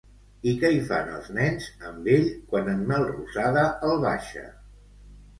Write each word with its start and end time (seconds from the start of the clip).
I 0.51 0.51
què 0.61 0.69
hi 0.75 0.77
fan 0.91 1.09
els 1.17 1.27
nens 1.39 1.67
amb 1.89 2.07
ell 2.13 2.25
quan 2.53 2.71
en 2.73 2.81
Melrosada 2.93 3.67
el 3.91 4.01
baixa? 4.05 4.47